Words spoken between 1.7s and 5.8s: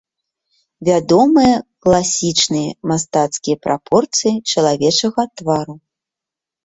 класічныя мастацкія прапорцыі чалавечага твару.